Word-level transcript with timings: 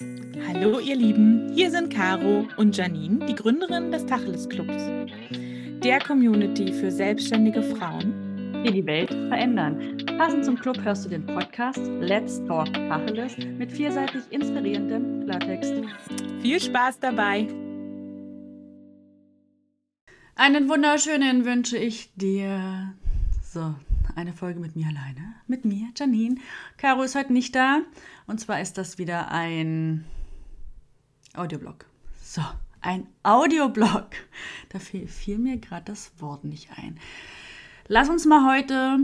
Hallo 0.00 0.78
ihr 0.78 0.94
Lieben, 0.94 1.50
hier 1.52 1.72
sind 1.72 1.92
Caro 1.92 2.46
und 2.56 2.76
Janine, 2.76 3.26
die 3.26 3.34
Gründerin 3.34 3.90
des 3.90 4.06
Tacheles 4.06 4.48
Clubs, 4.48 4.84
der 5.82 5.98
Community 5.98 6.72
für 6.72 6.92
selbstständige 6.92 7.62
Frauen, 7.62 8.62
die 8.64 8.70
die 8.70 8.86
Welt 8.86 9.10
verändern. 9.10 9.98
Passend 10.16 10.44
zum 10.44 10.56
Club 10.56 10.78
hörst 10.84 11.04
du 11.04 11.08
den 11.08 11.26
Podcast 11.26 11.80
Let's 12.00 12.40
Talk 12.44 12.72
Tacheles 12.74 13.36
mit 13.38 13.72
vielseitig 13.72 14.22
inspirierendem 14.30 15.24
Klartext. 15.24 15.74
Viel 16.42 16.60
Spaß 16.60 17.00
dabei! 17.00 17.48
Einen 20.36 20.68
wunderschönen 20.68 21.44
wünsche 21.44 21.76
ich 21.76 22.14
dir. 22.14 22.94
So, 23.42 23.74
eine 24.16 24.32
Folge 24.32 24.60
mit 24.60 24.76
mir 24.76 24.86
alleine. 24.88 25.34
Mit 25.46 25.64
mir, 25.64 25.88
Janine. 25.96 26.36
Caro 26.76 27.02
ist 27.02 27.14
heute 27.14 27.32
nicht 27.32 27.54
da. 27.54 27.82
Und 28.26 28.40
zwar 28.40 28.60
ist 28.60 28.78
das 28.78 28.98
wieder 28.98 29.30
ein 29.30 30.04
Audioblog. 31.34 31.86
So, 32.22 32.42
ein 32.80 33.06
Audioblog. 33.22 34.10
Da 34.70 34.78
fiel, 34.78 35.08
fiel 35.08 35.38
mir 35.38 35.58
gerade 35.58 35.84
das 35.84 36.12
Wort 36.18 36.44
nicht 36.44 36.70
ein. 36.76 36.98
Lass 37.86 38.08
uns 38.08 38.26
mal 38.26 38.54
heute 38.54 38.98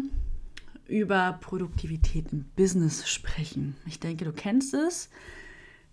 über 0.87 1.39
Produktivität 1.41 2.33
im 2.33 2.45
Business 2.57 3.09
sprechen. 3.09 3.77
Ich 3.87 4.01
denke, 4.01 4.25
du 4.25 4.33
kennst 4.33 4.75
es. 4.75 5.09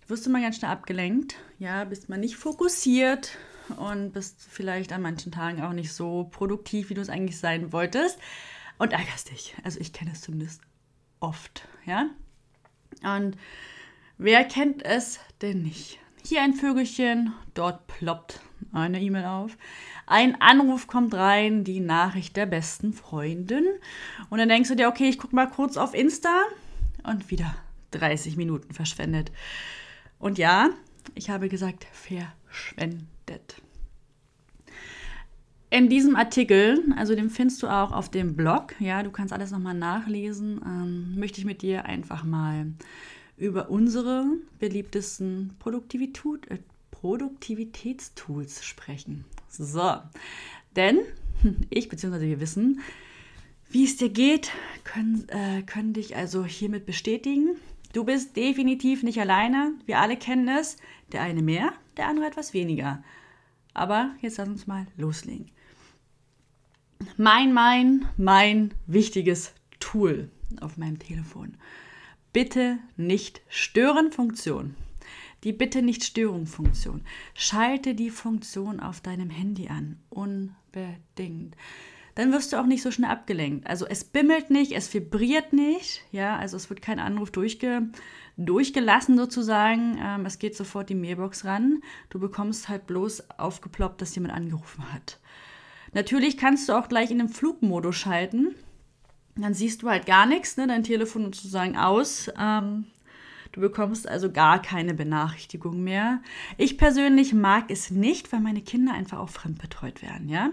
Du 0.02 0.10
wirst 0.10 0.26
immer 0.26 0.40
ganz 0.40 0.56
schnell 0.56 0.70
abgelenkt. 0.70 1.36
Ja, 1.58 1.84
bist 1.84 2.08
mal 2.08 2.18
nicht 2.18 2.36
fokussiert 2.36 3.38
und 3.76 4.12
bist 4.12 4.36
vielleicht 4.48 4.92
an 4.92 5.00
manchen 5.00 5.32
Tagen 5.32 5.62
auch 5.62 5.72
nicht 5.72 5.92
so 5.92 6.28
produktiv, 6.30 6.90
wie 6.90 6.94
du 6.94 7.00
es 7.00 7.08
eigentlich 7.08 7.38
sein 7.38 7.72
wolltest 7.72 8.18
und 8.78 8.92
ärgerst 8.92 9.30
dich. 9.30 9.54
Also 9.64 9.80
ich 9.80 9.92
kenne 9.92 10.12
es 10.12 10.20
zumindest 10.20 10.62
oft, 11.20 11.68
ja. 11.86 12.06
Und 13.02 13.36
wer 14.18 14.44
kennt 14.44 14.84
es 14.84 15.20
denn 15.40 15.62
nicht? 15.62 15.98
Hier 16.24 16.42
ein 16.42 16.54
Vögelchen, 16.54 17.32
dort 17.54 17.86
ploppt 17.86 18.40
eine 18.72 19.00
E-Mail 19.00 19.24
auf. 19.24 19.56
Ein 20.06 20.40
Anruf 20.40 20.86
kommt 20.86 21.14
rein, 21.14 21.64
die 21.64 21.80
Nachricht 21.80 22.36
der 22.36 22.46
besten 22.46 22.92
Freundin. 22.92 23.64
Und 24.30 24.38
dann 24.38 24.48
denkst 24.48 24.68
du 24.68 24.76
dir, 24.76 24.88
okay, 24.88 25.08
ich 25.08 25.18
gucke 25.18 25.34
mal 25.34 25.50
kurz 25.50 25.76
auf 25.76 25.94
Insta 25.94 26.42
und 27.02 27.30
wieder 27.30 27.54
30 27.90 28.36
Minuten 28.36 28.72
verschwendet. 28.72 29.32
Und 30.18 30.38
ja, 30.38 30.70
ich 31.14 31.30
habe 31.30 31.48
gesagt, 31.48 31.86
verschwendet. 31.92 33.56
In 35.72 35.88
diesem 35.88 36.16
Artikel, 36.16 36.84
also 36.98 37.14
den 37.14 37.30
findest 37.30 37.62
du 37.62 37.66
auch 37.66 37.92
auf 37.92 38.10
dem 38.10 38.36
Blog, 38.36 38.74
ja, 38.78 39.02
du 39.02 39.10
kannst 39.10 39.32
alles 39.32 39.52
nochmal 39.52 39.72
nachlesen, 39.72 40.60
ähm, 40.62 41.18
möchte 41.18 41.40
ich 41.40 41.46
mit 41.46 41.62
dir 41.62 41.86
einfach 41.86 42.24
mal 42.24 42.66
über 43.38 43.70
unsere 43.70 44.26
beliebtesten 44.58 45.56
Produktivität, 45.58 46.50
äh, 46.50 46.58
Produktivitätstools 46.90 48.62
sprechen. 48.62 49.24
So, 49.48 49.96
denn 50.76 50.98
ich 51.70 51.88
bzw. 51.88 52.20
wir 52.20 52.40
wissen, 52.40 52.80
wie 53.70 53.84
es 53.84 53.96
dir 53.96 54.10
geht, 54.10 54.50
können, 54.84 55.26
äh, 55.30 55.62
können 55.62 55.94
dich 55.94 56.16
also 56.16 56.44
hiermit 56.44 56.84
bestätigen. 56.84 57.56
Du 57.94 58.04
bist 58.04 58.36
definitiv 58.36 59.02
nicht 59.02 59.18
alleine. 59.18 59.72
Wir 59.86 60.00
alle 60.00 60.18
kennen 60.18 60.48
es. 60.48 60.76
Der 61.12 61.22
eine 61.22 61.40
mehr, 61.40 61.72
der 61.96 62.08
andere 62.08 62.26
etwas 62.26 62.52
weniger. 62.52 63.02
Aber 63.72 64.10
jetzt 64.20 64.36
lass 64.36 64.50
uns 64.50 64.66
mal 64.66 64.86
loslegen 64.98 65.50
mein, 67.16 67.52
mein, 67.52 68.08
mein 68.16 68.74
wichtiges 68.86 69.52
Tool 69.80 70.30
auf 70.60 70.76
meinem 70.76 70.98
Telefon. 70.98 71.56
Bitte 72.32 72.78
nicht 72.96 73.42
stören 73.48 74.12
Funktion. 74.12 74.74
Die 75.44 75.52
Bitte 75.52 75.82
nicht 75.82 76.04
Störung 76.04 76.46
Funktion. 76.46 77.02
Schalte 77.34 77.94
die 77.94 78.10
Funktion 78.10 78.78
auf 78.78 79.00
deinem 79.00 79.28
Handy 79.28 79.68
an. 79.68 79.98
Unbedingt. 80.08 81.56
Dann 82.14 82.30
wirst 82.30 82.52
du 82.52 82.58
auch 82.58 82.66
nicht 82.66 82.82
so 82.82 82.90
schnell 82.90 83.10
abgelenkt. 83.10 83.66
Also 83.66 83.86
es 83.86 84.04
bimmelt 84.04 84.50
nicht, 84.50 84.72
es 84.72 84.92
vibriert 84.92 85.52
nicht. 85.52 86.04
Ja, 86.12 86.36
also 86.36 86.56
es 86.56 86.70
wird 86.70 86.82
kein 86.82 87.00
Anruf 87.00 87.30
durchge, 87.32 87.88
durchgelassen 88.36 89.16
sozusagen. 89.16 89.98
Ähm, 90.00 90.26
es 90.26 90.38
geht 90.38 90.56
sofort 90.56 90.90
die 90.90 90.94
Mailbox 90.94 91.44
ran. 91.44 91.82
Du 92.10 92.20
bekommst 92.20 92.68
halt 92.68 92.86
bloß 92.86 93.30
aufgeploppt, 93.30 94.00
dass 94.00 94.14
jemand 94.14 94.34
angerufen 94.34 94.92
hat. 94.92 95.18
Natürlich 95.92 96.36
kannst 96.36 96.68
du 96.68 96.72
auch 96.72 96.88
gleich 96.88 97.10
in 97.10 97.18
den 97.18 97.28
Flugmodus 97.28 97.96
schalten. 97.96 98.54
Dann 99.36 99.54
siehst 99.54 99.82
du 99.82 99.88
halt 99.88 100.06
gar 100.06 100.26
nichts, 100.26 100.56
ne? 100.56 100.66
dein 100.66 100.82
Telefon 100.84 101.24
sozusagen 101.24 101.76
aus. 101.76 102.30
Ähm, 102.38 102.86
du 103.52 103.60
bekommst 103.60 104.08
also 104.08 104.30
gar 104.30 104.60
keine 104.60 104.94
Benachrichtigung 104.94 105.82
mehr. 105.82 106.20
Ich 106.58 106.78
persönlich 106.78 107.32
mag 107.32 107.70
es 107.70 107.90
nicht, 107.90 108.32
weil 108.32 108.40
meine 108.40 108.62
Kinder 108.62 108.92
einfach 108.92 109.18
auch 109.18 109.30
fremdbetreut 109.30 110.02
werden, 110.02 110.28
ja. 110.28 110.50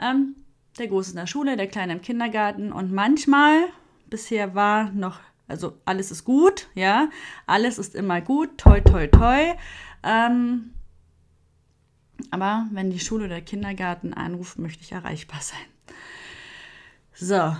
Ähm, 0.00 0.36
der 0.78 0.88
Große 0.88 1.10
in 1.10 1.16
der 1.16 1.26
Schule, 1.26 1.56
der 1.56 1.66
Kleine 1.66 1.94
im 1.94 2.00
Kindergarten 2.00 2.72
und 2.72 2.92
manchmal, 2.92 3.64
bisher 4.08 4.54
war 4.54 4.90
noch, 4.92 5.20
also 5.48 5.76
alles 5.84 6.10
ist 6.10 6.24
gut, 6.24 6.68
ja, 6.74 7.10
alles 7.46 7.78
ist 7.78 7.94
immer 7.94 8.20
gut, 8.20 8.56
toi, 8.58 8.80
toi, 8.80 9.08
toi. 9.08 9.54
Ähm, 10.02 10.72
aber 12.30 12.68
wenn 12.72 12.90
die 12.90 13.00
Schule 13.00 13.24
oder 13.24 13.34
der 13.34 13.44
Kindergarten 13.44 14.12
anruft, 14.14 14.58
möchte 14.58 14.82
ich 14.82 14.92
erreichbar 14.92 15.40
sein. 15.40 15.58
So. 17.14 17.56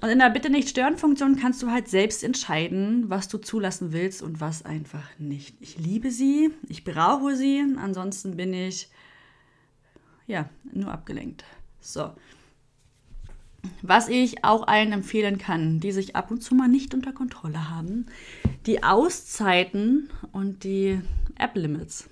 Und 0.00 0.10
in 0.10 0.18
der 0.18 0.30
Bitte 0.30 0.50
nicht 0.50 0.68
stören 0.68 0.98
Funktion 0.98 1.36
kannst 1.36 1.62
du 1.62 1.70
halt 1.70 1.88
selbst 1.88 2.22
entscheiden, 2.22 3.08
was 3.08 3.28
du 3.28 3.38
zulassen 3.38 3.92
willst 3.92 4.22
und 4.22 4.40
was 4.40 4.64
einfach 4.64 5.08
nicht. 5.18 5.56
Ich 5.60 5.78
liebe 5.78 6.10
sie, 6.10 6.50
ich 6.68 6.84
brauche 6.84 7.36
sie, 7.36 7.64
ansonsten 7.78 8.36
bin 8.36 8.52
ich 8.52 8.90
ja 10.26 10.48
nur 10.72 10.92
abgelenkt. 10.92 11.44
So. 11.80 12.12
Was 13.80 14.08
ich 14.08 14.44
auch 14.44 14.66
allen 14.66 14.92
empfehlen 14.92 15.38
kann, 15.38 15.80
die 15.80 15.92
sich 15.92 16.16
ab 16.16 16.30
und 16.30 16.42
zu 16.42 16.54
mal 16.54 16.68
nicht 16.68 16.92
unter 16.92 17.12
Kontrolle 17.12 17.70
haben, 17.70 18.06
die 18.66 18.82
Auszeiten 18.82 20.10
und 20.32 20.64
die 20.64 21.00
App-Limits. 21.36 22.10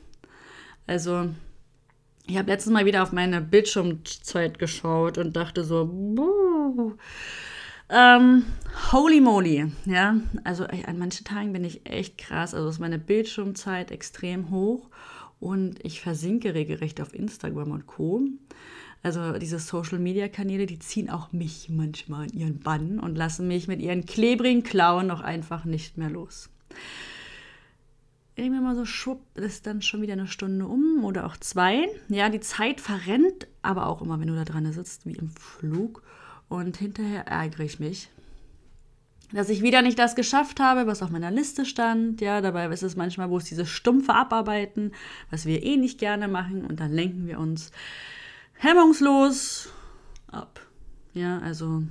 Also 0.86 1.30
ich 2.26 2.36
habe 2.38 2.50
letztes 2.50 2.72
Mal 2.72 2.86
wieder 2.86 3.02
auf 3.02 3.12
meine 3.12 3.40
Bildschirmzeit 3.40 4.58
geschaut 4.58 5.18
und 5.18 5.36
dachte 5.36 5.64
so, 5.64 5.86
buh. 5.86 6.94
Ähm, 7.90 8.44
holy 8.92 9.20
moly, 9.20 9.70
ja. 9.84 10.16
Also 10.44 10.64
an 10.64 10.98
manchen 10.98 11.24
Tagen 11.24 11.52
bin 11.52 11.64
ich 11.64 11.84
echt 11.84 12.16
krass. 12.18 12.54
Also 12.54 12.68
ist 12.68 12.78
meine 12.78 12.98
Bildschirmzeit 12.98 13.90
extrem 13.90 14.50
hoch 14.50 14.88
und 15.40 15.84
ich 15.84 16.00
versinke 16.00 16.54
regelrecht 16.54 17.00
auf 17.00 17.12
Instagram 17.12 17.72
und 17.72 17.86
Co. 17.86 18.22
Also 19.02 19.32
diese 19.32 19.58
Social-Media-Kanäle, 19.58 20.66
die 20.66 20.78
ziehen 20.78 21.10
auch 21.10 21.32
mich 21.32 21.68
manchmal 21.68 22.30
in 22.30 22.38
ihren 22.38 22.60
Bann 22.60 23.00
und 23.00 23.16
lassen 23.16 23.48
mich 23.48 23.66
mit 23.66 23.82
ihren 23.82 24.06
klebrigen 24.06 24.62
Klauen 24.62 25.08
noch 25.08 25.20
einfach 25.20 25.64
nicht 25.64 25.98
mehr 25.98 26.10
los 26.10 26.48
mir 28.36 28.60
mal 28.60 28.74
so, 28.74 28.84
schwupp, 28.84 29.20
ist 29.34 29.66
dann 29.66 29.82
schon 29.82 30.02
wieder 30.02 30.14
eine 30.14 30.26
Stunde 30.26 30.66
um 30.66 31.04
oder 31.04 31.26
auch 31.26 31.36
zwei. 31.36 31.88
Ja, 32.08 32.28
die 32.28 32.40
Zeit 32.40 32.80
verrennt, 32.80 33.46
aber 33.60 33.86
auch 33.86 34.02
immer, 34.02 34.18
wenn 34.20 34.28
du 34.28 34.34
da 34.34 34.44
dran 34.44 34.70
sitzt, 34.72 35.06
wie 35.06 35.12
im 35.12 35.30
Flug. 35.30 36.02
Und 36.48 36.76
hinterher 36.76 37.26
ärgere 37.26 37.64
ich 37.64 37.80
mich, 37.80 38.10
dass 39.32 39.48
ich 39.48 39.62
wieder 39.62 39.82
nicht 39.82 39.98
das 39.98 40.14
geschafft 40.14 40.60
habe, 40.60 40.86
was 40.86 41.02
auf 41.02 41.10
meiner 41.10 41.30
Liste 41.30 41.64
stand. 41.64 42.20
Ja, 42.20 42.40
dabei 42.40 42.66
ist 42.66 42.82
es 42.82 42.96
manchmal 42.96 43.28
bloß 43.28 43.44
dieses 43.44 43.68
stumpfe 43.68 44.14
Abarbeiten, 44.14 44.92
was 45.30 45.46
wir 45.46 45.62
eh 45.62 45.76
nicht 45.76 45.98
gerne 45.98 46.28
machen. 46.28 46.64
Und 46.64 46.80
dann 46.80 46.92
lenken 46.92 47.26
wir 47.26 47.38
uns 47.38 47.70
hemmungslos 48.54 49.70
ab. 50.26 50.60
Ja, 51.14 51.38
also 51.40 51.82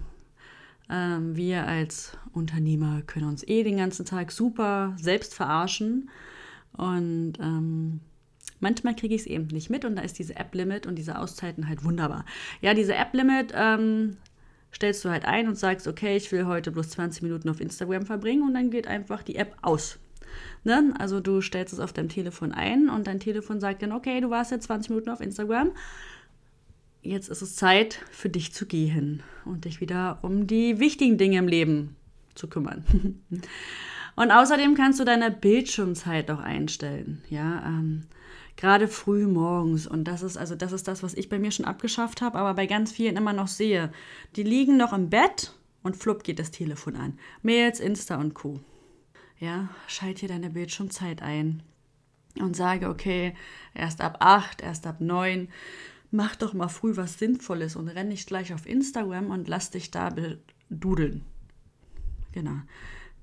ähm, 0.91 1.35
wir 1.35 1.68
als 1.68 2.18
Unternehmer 2.34 3.02
können 3.07 3.28
uns 3.28 3.47
eh 3.47 3.63
den 3.63 3.78
ganzen 3.78 4.06
Tag 4.06 4.31
super 4.31 4.96
selbst 5.00 5.34
verarschen. 5.34 6.09
Und 6.74 7.33
ähm, 7.39 8.01
manchmal 8.60 8.95
kriege 8.95 9.15
ich 9.15 9.21
es 9.21 9.27
eben 9.27 9.48
nicht 9.48 9.69
mit 9.69 9.86
und 9.86 9.95
da 9.95 10.01
ist 10.01 10.19
diese 10.19 10.36
App-Limit 10.36 10.88
und 10.88 10.95
diese 10.95 11.18
Auszeiten 11.18 11.68
halt 11.68 11.83
wunderbar. 11.83 12.25
Ja, 12.62 12.74
diese 12.74 12.95
App-Limit 12.95 13.54
ähm, 13.56 14.18
stellst 14.74 15.04
du 15.04 15.10
halt 15.10 15.25
ein 15.25 15.48
und 15.48 15.57
sagst, 15.57 15.88
okay, 15.88 16.15
ich 16.15 16.31
will 16.31 16.45
heute 16.45 16.71
bloß 16.71 16.89
20 16.89 17.24
Minuten 17.24 17.50
auf 17.50 17.60
Instagram 17.60 18.06
verbringen 18.06 18.44
und 18.44 18.54
dann 18.54 18.69
geht 18.69 18.88
einfach 18.88 19.24
die 19.24 19.36
App 19.36 19.56
aus. 19.62 20.00
Ne? 20.63 20.94
Also 20.98 21.19
du 21.19 21.42
stellst 21.42 21.74
es 21.74 21.80
auf 21.80 21.94
deinem 21.94 22.10
Telefon 22.10 22.51
ein 22.51 22.89
und 22.89 23.07
dein 23.07 23.19
Telefon 23.19 23.60
sagt 23.60 23.81
dann, 23.81 23.92
okay, 23.92 24.21
du 24.21 24.30
warst 24.30 24.51
jetzt 24.51 24.65
20 24.65 24.92
Minuten 24.92 25.10
auf 25.10 25.21
Instagram. 25.21 25.71
Jetzt 27.01 27.30
ist 27.30 27.42
es 27.42 27.56
Zeit 27.56 28.00
für 28.12 28.30
dich 28.30 28.53
zu 28.53 28.65
gehen 28.65 29.24
und 29.45 29.65
dich 29.65 29.81
wieder 29.81 30.19
um 30.21 30.45
die 30.45 30.80
wichtigen 30.80 31.18
Dinge 31.18 31.39
im 31.39 31.48
Leben 31.48 31.95
zu 32.36 32.48
kümmern. 32.48 32.86
Und 34.15 34.30
außerdem 34.30 34.75
kannst 34.75 35.00
du 35.00 35.06
deine 35.06 35.31
Bildschirmzeit 35.31 36.30
auch 36.31 36.39
einstellen. 36.39 37.24
Ja, 37.30 37.65
ähm, 37.65 38.03
gerade 38.57 38.88
früh 38.88 39.25
morgens. 39.25 39.88
Und 39.88 40.03
das 40.03 40.21
ist 40.21 40.38
also 40.38 40.53
das 40.53 40.74
ist 40.74 40.88
das, 40.88 41.01
was 41.01 41.13
ich 41.13 41.30
bei 41.30 41.39
mir 41.39 41.51
schon 41.51 41.65
abgeschafft 41.65 42.21
habe, 42.21 42.38
aber 42.38 42.53
bei 42.53 42.68
ganz 42.68 42.92
vielen 42.92 43.18
immer 43.18 43.33
noch 43.33 43.48
sehe. 43.48 43.92
Die 44.36 44.44
liegen 44.44 44.77
noch 44.77 44.94
im 44.94 45.09
Bett 45.09 45.53
und 45.81 45.95
flupp 45.95 46.24
geht 46.24 46.39
das 46.39 46.51
Telefon 46.51 46.95
an. 46.95 47.18
Mails, 47.42 47.80
Insta 47.80 48.18
und 48.18 48.33
Co. 48.33 48.59
Ja, 49.39 49.69
schalte 49.88 50.19
hier 50.19 50.30
deine 50.30 50.51
Bildschirmzeit 50.51 51.21
ein 51.21 51.63
und 52.39 52.56
sage, 52.56 52.89
okay, 52.89 53.33
erst 53.74 54.01
ab 54.01 54.18
8, 54.19 54.62
erst 54.62 54.86
ab 54.86 55.01
9, 55.01 55.48
mach 56.12 56.36
doch 56.36 56.54
mal 56.54 56.68
früh 56.68 56.96
was 56.98 57.18
Sinnvolles 57.18 57.75
und 57.75 57.88
renn 57.88 58.10
nicht 58.10 58.28
gleich 58.28 58.54
auf 58.54 58.66
Instagram 58.66 59.31
und 59.31 59.48
lass 59.48 59.72
dich 59.72 59.92
da 59.92 60.13
dudeln. 60.69 61.25
Genau. 62.34 62.60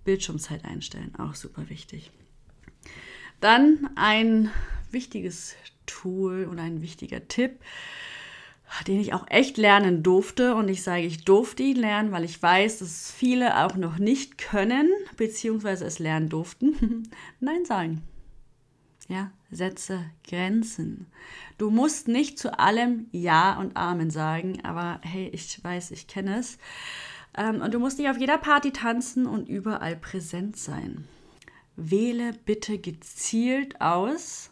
Bildschirmzeit 0.05 0.65
einstellen, 0.65 1.15
auch 1.19 1.35
super 1.35 1.69
wichtig. 1.69 2.11
Dann 3.41 3.91
ein 3.95 4.51
wichtiges 4.91 5.55
Tool 5.87 6.45
und 6.45 6.59
ein 6.59 6.83
wichtiger 6.83 7.29
Tipp, 7.29 7.61
den 8.87 9.01
ich 9.01 9.13
auch 9.13 9.27
echt 9.29 9.57
lernen 9.57 10.03
durfte. 10.03 10.55
Und 10.55 10.69
ich 10.69 10.83
sage, 10.83 11.03
ich 11.03 11.25
durfte 11.25 11.63
ihn 11.63 11.77
lernen, 11.77 12.11
weil 12.11 12.25
ich 12.25 12.43
weiß, 12.43 12.79
dass 12.79 13.13
viele 13.13 13.65
auch 13.65 13.77
noch 13.77 13.99
nicht 13.99 14.39
können, 14.39 14.91
beziehungsweise 15.17 15.85
es 15.85 15.99
lernen 15.99 16.29
durften. 16.29 17.09
Nein 17.41 17.65
sagen. 17.65 18.03
Ja, 19.09 19.31
setze 19.51 20.05
Grenzen. 20.29 21.07
Du 21.57 21.71
musst 21.71 22.09
nicht 22.09 22.39
zu 22.39 22.59
allem 22.59 23.07
Ja 23.11 23.59
und 23.59 23.77
Amen 23.77 24.11
sagen, 24.11 24.63
aber 24.65 25.01
hey, 25.03 25.29
ich 25.29 25.63
weiß, 25.65 25.91
ich 25.93 26.07
kenne 26.07 26.39
es. 26.39 26.59
Ähm, 27.37 27.63
und 27.63 27.73
du 27.73 27.79
musst 27.79 27.99
nicht 27.99 28.11
auf 28.11 28.19
jeder 28.19 28.39
Party 28.39 28.71
tanzen 28.71 29.27
und 29.27 29.49
überall 29.49 29.97
präsent 29.97 30.57
sein. 30.57 31.09
Wähle 31.77 32.33
bitte 32.45 32.79
gezielt 32.79 33.81
aus 33.81 34.51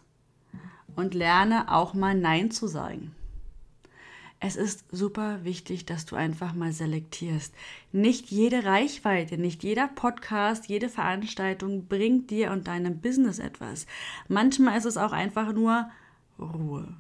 und 0.94 1.14
lerne 1.14 1.72
auch 1.72 1.92
mal 1.92 2.14
Nein 2.14 2.50
zu 2.50 2.66
sagen. 2.68 3.15
Es 4.38 4.56
ist 4.56 4.84
super 4.92 5.44
wichtig, 5.44 5.86
dass 5.86 6.04
du 6.04 6.14
einfach 6.14 6.52
mal 6.52 6.72
selektierst. 6.72 7.54
Nicht 7.92 8.30
jede 8.30 8.64
Reichweite, 8.64 9.38
nicht 9.38 9.62
jeder 9.62 9.88
Podcast, 9.88 10.68
jede 10.68 10.90
Veranstaltung 10.90 11.86
bringt 11.86 12.30
dir 12.30 12.50
und 12.50 12.68
deinem 12.68 13.00
Business 13.00 13.38
etwas. 13.38 13.86
Manchmal 14.28 14.76
ist 14.76 14.84
es 14.84 14.98
auch 14.98 15.12
einfach 15.12 15.54
nur 15.54 15.90
Ruhe, 16.38 16.94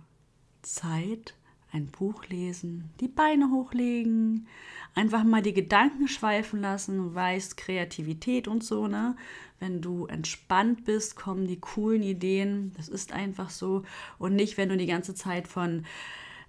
Zeit, 0.62 1.34
ein 1.72 1.86
Buch 1.86 2.24
lesen, 2.28 2.90
die 3.00 3.08
Beine 3.08 3.50
hochlegen, 3.50 4.46
einfach 4.94 5.22
mal 5.22 5.42
die 5.42 5.52
Gedanken 5.52 6.08
schweifen 6.08 6.62
lassen, 6.62 7.14
weißt 7.14 7.58
Kreativität 7.58 8.48
und 8.48 8.64
so, 8.64 8.86
ne? 8.86 9.14
Wenn 9.60 9.82
du 9.82 10.06
entspannt 10.06 10.84
bist, 10.84 11.16
kommen 11.16 11.46
die 11.46 11.60
coolen 11.60 12.02
Ideen. 12.02 12.72
Das 12.76 12.88
ist 12.88 13.12
einfach 13.12 13.50
so. 13.50 13.84
Und 14.18 14.34
nicht, 14.34 14.58
wenn 14.58 14.68
du 14.68 14.76
die 14.76 14.86
ganze 14.86 15.14
Zeit 15.14 15.48
von 15.48 15.84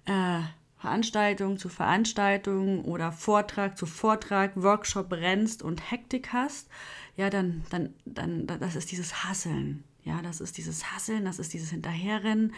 äh, 0.04 0.40
Veranstaltung 0.78 1.58
zu 1.58 1.68
Veranstaltung 1.68 2.84
oder 2.84 3.10
Vortrag 3.10 3.76
zu 3.76 3.84
Vortrag, 3.84 4.52
Workshop 4.56 5.12
rennst 5.12 5.62
und 5.62 5.90
Hektik 5.90 6.32
hast, 6.32 6.68
ja, 7.16 7.30
dann, 7.30 7.64
dann, 7.70 7.94
dann, 8.04 8.46
das 8.46 8.76
ist 8.76 8.92
dieses 8.92 9.24
Hasseln. 9.24 9.82
Ja, 10.04 10.22
das 10.22 10.40
ist 10.40 10.56
dieses 10.56 10.92
Hasseln, 10.92 11.24
das 11.24 11.38
ist 11.38 11.52
dieses 11.52 11.70
Hinterherrennen, 11.70 12.54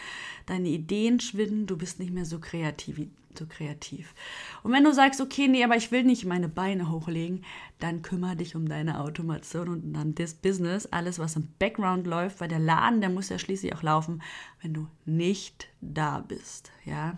deine 0.47 0.69
Ideen 0.69 1.19
schwinden, 1.19 1.67
du 1.67 1.77
bist 1.77 1.99
nicht 1.99 2.13
mehr 2.13 2.27
so 2.27 2.39
kreativ, 2.39 3.09
so 3.37 3.47
kreativ. 3.47 4.15
Und 4.63 4.73
wenn 4.73 4.85
du 4.85 4.93
sagst, 4.93 5.21
okay, 5.21 5.49
nee, 5.49 5.65
aber 5.65 5.77
ich 5.77 5.91
will 5.91 6.05
nicht 6.05 6.27
meine 6.27 6.49
Beine 6.49 6.91
hochlegen, 6.91 7.45
dann 7.81 8.03
kümmere 8.03 8.37
dich 8.37 8.55
um 8.55 8.69
deine 8.69 9.01
Automation 9.01 9.69
und 9.69 9.95
dann 9.95 10.15
das 10.15 10.35
Business, 10.35 10.87
alles, 10.87 11.19
was 11.19 11.35
im 11.35 11.49
Background 11.59 12.07
läuft, 12.07 12.41
weil 12.41 12.49
der 12.49 12.61
Laden, 12.61 13.01
der 13.01 13.11
muss 13.11 13.31
ja 13.31 13.39
schließlich 13.39 13.75
auch 13.75 13.83
laufen, 13.83 14.23
wenn 14.63 14.75
du 14.75 14.87
nicht 15.05 15.69
da 15.81 16.21
bist. 16.21 16.71
Ja, 16.85 17.17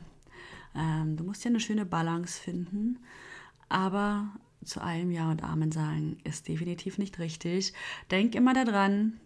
ähm, 0.75 1.17
du 1.17 1.25
musst 1.25 1.45
ja 1.45 1.51
eine 1.51 1.61
schöne 1.61 1.85
Balance 1.85 2.41
finden, 2.41 2.99
aber 3.69 4.33
zu 4.65 4.81
allem 4.81 5.11
Ja 5.11 5.31
und 5.31 5.43
Amen 5.43 5.73
sagen 5.73 6.19
ist 6.25 6.49
definitiv 6.49 6.99
nicht 6.99 7.19
richtig. 7.19 7.73
Denk 8.11 8.35
immer 8.35 8.55
daran, 8.55 9.21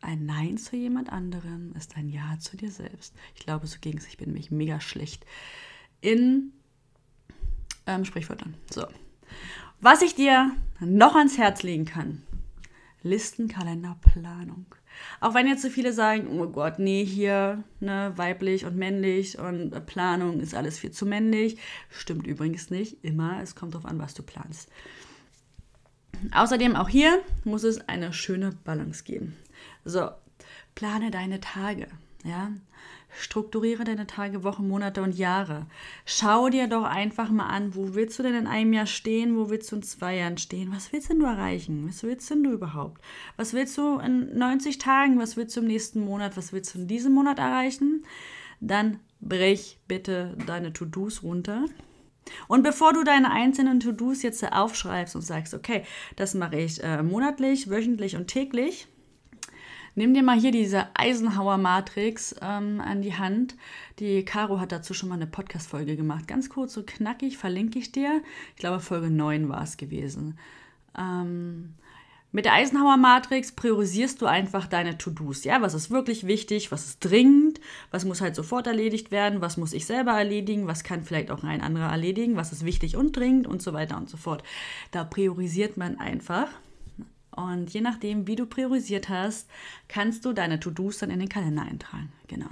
ein 0.00 0.26
Nein 0.26 0.58
zu 0.58 0.76
jemand 0.76 1.10
anderem 1.10 1.72
ist 1.76 1.96
ein 1.96 2.08
Ja 2.08 2.38
zu 2.38 2.56
dir 2.56 2.70
selbst. 2.70 3.14
Ich 3.34 3.44
glaube, 3.44 3.66
so 3.66 3.78
ging 3.80 3.96
es. 3.96 4.06
Ich 4.06 4.18
bin 4.18 4.28
nämlich 4.28 4.50
mega 4.50 4.80
schlecht 4.80 5.24
in 6.00 6.52
ähm, 7.86 8.04
Sprichwörtern. 8.04 8.54
So. 8.70 8.86
Was 9.80 10.02
ich 10.02 10.14
dir 10.14 10.52
noch 10.80 11.16
ans 11.16 11.38
Herz 11.38 11.62
legen 11.62 11.86
kann: 11.86 12.22
Listenkalenderplanung. 13.02 14.66
Auch 15.20 15.34
wenn 15.34 15.46
jetzt 15.46 15.62
so 15.62 15.70
viele 15.70 15.92
sagen, 15.92 16.40
oh 16.40 16.46
Gott, 16.48 16.78
nee, 16.78 17.04
hier, 17.04 17.64
ne, 17.80 18.12
weiblich 18.16 18.64
und 18.64 18.76
männlich 18.76 19.38
und 19.38 19.86
Planung 19.86 20.40
ist 20.40 20.54
alles 20.54 20.78
viel 20.78 20.90
zu 20.90 21.06
männlich. 21.06 21.58
Stimmt 21.90 22.26
übrigens 22.26 22.70
nicht 22.70 23.04
immer. 23.04 23.40
Es 23.42 23.54
kommt 23.54 23.74
darauf 23.74 23.86
an, 23.86 23.98
was 23.98 24.14
du 24.14 24.22
planst. 24.22 24.68
Außerdem 26.32 26.76
auch 26.76 26.88
hier 26.88 27.20
muss 27.44 27.62
es 27.64 27.88
eine 27.88 28.12
schöne 28.12 28.52
Balance 28.64 29.04
geben. 29.04 29.36
So, 29.84 30.10
plane 30.74 31.10
deine 31.10 31.40
Tage, 31.40 31.88
ja. 32.24 32.50
Strukturiere 33.18 33.84
deine 33.84 34.06
Tage, 34.06 34.44
Wochen, 34.44 34.68
Monate 34.68 35.02
und 35.02 35.16
Jahre. 35.16 35.66
Schau 36.04 36.48
dir 36.48 36.68
doch 36.68 36.84
einfach 36.84 37.30
mal 37.30 37.46
an, 37.46 37.74
wo 37.74 37.94
willst 37.94 38.18
du 38.18 38.22
denn 38.22 38.34
in 38.34 38.46
einem 38.46 38.72
Jahr 38.72 38.86
stehen, 38.86 39.36
wo 39.36 39.48
willst 39.50 39.72
du 39.72 39.76
in 39.76 39.82
zwei 39.82 40.16
Jahren 40.16 40.38
stehen, 40.38 40.72
was 40.72 40.92
willst 40.92 41.10
denn 41.10 41.20
du 41.20 41.26
erreichen, 41.26 41.88
was 41.88 42.02
willst 42.02 42.30
denn 42.30 42.44
du 42.44 42.52
überhaupt, 42.52 43.00
was 43.36 43.52
willst 43.54 43.76
du 43.78 43.98
in 43.98 44.36
90 44.36 44.78
Tagen, 44.78 45.18
was 45.18 45.36
willst 45.36 45.56
du 45.56 45.60
im 45.60 45.66
nächsten 45.66 46.04
Monat, 46.04 46.36
was 46.36 46.52
willst 46.52 46.74
du 46.74 46.80
in 46.80 46.88
diesem 46.88 47.14
Monat 47.14 47.38
erreichen, 47.38 48.04
dann 48.60 49.00
brich 49.20 49.78
bitte 49.88 50.36
deine 50.46 50.72
To-Dos 50.72 51.22
runter. 51.22 51.64
Und 52.48 52.62
bevor 52.62 52.92
du 52.92 53.04
deine 53.04 53.30
einzelnen 53.30 53.80
To-Dos 53.80 54.22
jetzt 54.22 54.44
aufschreibst 54.52 55.14
und 55.14 55.22
sagst, 55.22 55.54
okay, 55.54 55.84
das 56.16 56.34
mache 56.34 56.56
ich 56.56 56.82
äh, 56.82 57.02
monatlich, 57.02 57.70
wöchentlich 57.70 58.16
und 58.16 58.26
täglich, 58.26 58.88
Nimm 59.98 60.12
dir 60.12 60.22
mal 60.22 60.38
hier 60.38 60.50
diese 60.50 60.88
Eisenhower-Matrix 60.94 62.36
ähm, 62.42 62.82
an 62.82 63.00
die 63.00 63.14
Hand. 63.14 63.56
Die 63.98 64.26
Caro 64.26 64.60
hat 64.60 64.70
dazu 64.70 64.92
schon 64.92 65.08
mal 65.08 65.14
eine 65.14 65.26
Podcast-Folge 65.26 65.96
gemacht. 65.96 66.28
Ganz 66.28 66.50
kurz, 66.50 66.74
so 66.74 66.82
knackig, 66.82 67.38
verlinke 67.38 67.78
ich 67.78 67.92
dir. 67.92 68.22
Ich 68.54 68.60
glaube, 68.60 68.80
Folge 68.80 69.08
9 69.08 69.48
war 69.48 69.62
es 69.62 69.78
gewesen. 69.78 70.38
Ähm, 70.98 71.72
mit 72.30 72.44
der 72.44 72.52
Eisenhower-Matrix 72.52 73.52
priorisierst 73.52 74.20
du 74.20 74.26
einfach 74.26 74.66
deine 74.66 74.98
To-Dos. 74.98 75.44
Ja, 75.44 75.62
was 75.62 75.72
ist 75.72 75.90
wirklich 75.90 76.26
wichtig, 76.26 76.70
was 76.70 76.84
ist 76.84 76.98
dringend, 77.00 77.58
was 77.90 78.04
muss 78.04 78.20
halt 78.20 78.36
sofort 78.36 78.66
erledigt 78.66 79.10
werden, 79.10 79.40
was 79.40 79.56
muss 79.56 79.72
ich 79.72 79.86
selber 79.86 80.12
erledigen, 80.12 80.66
was 80.66 80.84
kann 80.84 81.04
vielleicht 81.04 81.30
auch 81.30 81.42
ein 81.42 81.62
anderer 81.62 81.90
erledigen, 81.90 82.36
was 82.36 82.52
ist 82.52 82.66
wichtig 82.66 82.96
und 82.96 83.16
dringend 83.16 83.46
und 83.46 83.62
so 83.62 83.72
weiter 83.72 83.96
und 83.96 84.10
so 84.10 84.18
fort. 84.18 84.42
Da 84.90 85.04
priorisiert 85.04 85.78
man 85.78 85.98
einfach. 85.98 86.48
Und 87.36 87.72
je 87.72 87.82
nachdem, 87.82 88.26
wie 88.26 88.34
du 88.34 88.46
priorisiert 88.46 89.08
hast, 89.08 89.48
kannst 89.88 90.24
du 90.24 90.32
deine 90.32 90.58
To-Dos 90.58 90.98
dann 90.98 91.10
in 91.10 91.20
den 91.20 91.28
Kalender 91.28 91.62
eintragen. 91.62 92.10
Genau. 92.26 92.48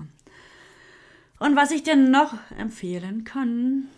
Und 1.39 1.57
was 1.57 1.71
ich 1.73 1.83
dir 1.83 1.97
noch 1.97 2.35
empfehlen 2.59 3.25
kann, 3.25 3.89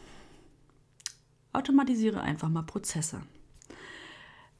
automatisiere 1.52 2.20
einfach 2.20 2.48
mal 2.48 2.62
Prozesse. 2.62 3.22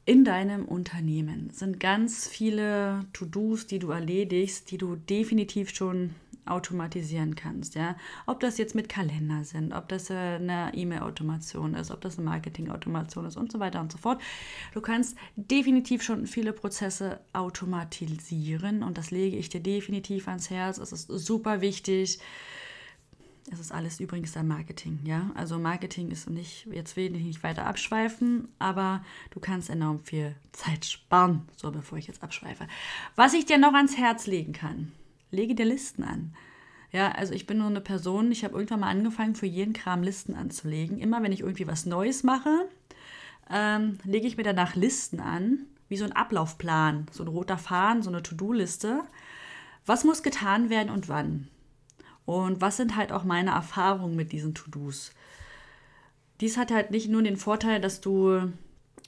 In 0.05 0.23
deinem 0.23 0.65
Unternehmen 0.65 1.49
sind 1.49 1.79
ganz 1.79 2.27
viele 2.27 3.05
To-Dos, 3.13 3.67
die 3.67 3.79
du 3.79 3.91
erledigst, 3.91 4.71
die 4.71 4.77
du 4.77 4.95
definitiv 4.95 5.75
schon 5.75 6.15
automatisieren 6.47 7.35
kannst. 7.35 7.75
Ja? 7.75 7.95
Ob 8.25 8.39
das 8.39 8.57
jetzt 8.57 8.75
mit 8.75 8.89
Kalender 8.89 9.43
sind, 9.43 9.73
ob 9.73 9.87
das 9.87 10.09
eine 10.11 10.71
E-Mail-Automation 10.73 11.73
ist, 11.73 11.91
ob 11.91 12.01
das 12.01 12.17
eine 12.17 12.25
Marketing-Automation 12.29 13.25
ist 13.25 13.37
und 13.37 13.51
so 13.51 13.59
weiter 13.59 13.79
und 13.81 13.91
so 13.91 13.97
fort. 13.97 14.21
Du 14.73 14.81
kannst 14.81 15.17
definitiv 15.35 16.03
schon 16.03 16.27
viele 16.27 16.53
Prozesse 16.53 17.19
automatisieren 17.33 18.83
und 18.83 18.97
das 18.97 19.11
lege 19.11 19.37
ich 19.37 19.49
dir 19.49 19.61
definitiv 19.61 20.27
ans 20.27 20.49
Herz. 20.49 20.77
Es 20.77 20.91
ist 20.91 21.07
super 21.07 21.61
wichtig. 21.61 22.19
Es 23.49 23.61
ist 23.61 23.71
alles 23.71 24.01
übrigens 24.01 24.35
ein 24.35 24.47
Marketing, 24.47 24.99
ja. 25.05 25.31
Also 25.33 25.57
Marketing 25.57 26.11
ist 26.11 26.29
nicht, 26.29 26.67
jetzt 26.69 26.97
will 26.97 27.15
ich 27.15 27.23
nicht 27.23 27.43
weiter 27.43 27.65
abschweifen, 27.65 28.49
aber 28.59 29.05
du 29.31 29.39
kannst 29.39 29.69
enorm 29.69 30.01
viel 30.01 30.35
Zeit 30.51 30.83
sparen, 30.83 31.47
so 31.55 31.71
bevor 31.71 31.97
ich 31.97 32.07
jetzt 32.07 32.23
abschweife. 32.23 32.67
Was 33.15 33.33
ich 33.33 33.45
dir 33.45 33.57
noch 33.57 33.73
ans 33.73 33.97
Herz 33.97 34.27
legen 34.27 34.51
kann, 34.51 34.91
lege 35.31 35.55
dir 35.55 35.65
Listen 35.65 36.03
an. 36.03 36.33
Ja, 36.91 37.11
also 37.11 37.33
ich 37.33 37.45
bin 37.45 37.57
nur 37.57 37.67
eine 37.67 37.81
Person, 37.81 38.31
ich 38.31 38.43
habe 38.43 38.55
irgendwann 38.55 38.79
mal 38.79 38.89
angefangen, 38.89 39.35
für 39.35 39.45
jeden 39.45 39.73
Kram 39.73 40.03
Listen 40.03 40.35
anzulegen. 40.35 40.99
Immer 40.99 41.21
wenn 41.21 41.31
ich 41.31 41.41
irgendwie 41.41 41.67
was 41.67 41.85
Neues 41.85 42.23
mache, 42.23 42.67
ähm, 43.49 43.97
lege 44.03 44.27
ich 44.27 44.37
mir 44.37 44.43
danach 44.43 44.75
Listen 44.75 45.19
an, 45.19 45.65
wie 45.89 45.97
so 45.97 46.05
ein 46.05 46.13
Ablaufplan, 46.13 47.07
so 47.11 47.23
ein 47.23 47.29
roter 47.29 47.57
Faden, 47.57 48.01
so 48.03 48.09
eine 48.09 48.23
To-Do-Liste. 48.23 49.01
Was 49.85 50.03
muss 50.03 50.23
getan 50.23 50.69
werden 50.69 50.89
und 50.89 51.09
wann? 51.09 51.47
Und 52.25 52.59
was 52.61 52.77
sind 52.77 52.95
halt 52.95 53.11
auch 53.11 53.23
meine 53.23 53.51
Erfahrungen 53.51 54.15
mit 54.15 54.31
diesen 54.31 54.53
To-Dos? 54.53 55.11
Dies 56.41 56.57
hat 56.57 56.71
halt 56.71 56.91
nicht 56.91 57.09
nur 57.09 57.23
den 57.23 57.37
Vorteil, 57.37 57.79
dass 57.81 58.01
du 58.01 58.51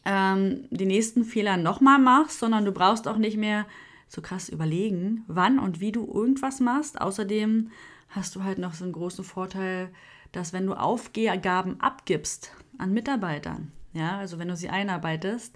ähm, 0.05 0.67
die 0.71 0.85
nächsten 0.85 1.23
Fehler 1.23 1.57
nochmal 1.57 1.99
machst, 1.99 2.39
sondern 2.39 2.65
du 2.65 2.71
brauchst 2.71 3.07
auch 3.07 3.17
nicht 3.17 3.37
mehr 3.37 3.65
so 4.09 4.21
krass 4.21 4.49
überlegen, 4.49 5.23
wann 5.27 5.59
und 5.59 5.79
wie 5.79 5.93
du 5.93 6.05
irgendwas 6.05 6.59
machst. 6.59 6.99
Außerdem 6.99 7.71
hast 8.09 8.35
du 8.35 8.43
halt 8.43 8.57
noch 8.57 8.73
so 8.73 8.83
einen 8.83 8.93
großen 8.93 9.23
Vorteil, 9.23 9.89
dass 10.31 10.51
wenn 10.51 10.65
du 10.65 10.73
Aufgaben 10.73 11.79
abgibst 11.79 12.51
an 12.77 12.91
Mitarbeitern, 12.91 13.71
ja, 13.93 14.17
also 14.17 14.39
wenn 14.39 14.47
du 14.47 14.55
sie 14.55 14.69
einarbeitest, 14.69 15.55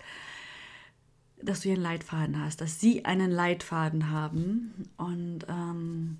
dass 1.42 1.62
du 1.62 1.70
einen 1.70 1.82
Leitfaden 1.82 2.40
hast, 2.40 2.62
dass 2.62 2.80
sie 2.80 3.06
einen 3.06 3.32
Leitfaden 3.32 4.10
haben 4.10 4.90
und 4.98 5.40
ähm, 5.50 6.20